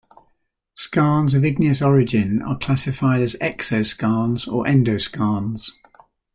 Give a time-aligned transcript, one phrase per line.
[0.75, 5.73] Skarns of igneous origin are classified as "exoskarns" or "endoskarns".